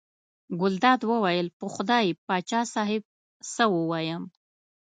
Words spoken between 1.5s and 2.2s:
په خدای